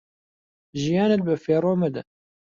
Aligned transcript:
ژیانت 0.81 1.21
بە 1.27 1.33
فیڕۆ 1.43 1.71
مەدە 1.81 2.01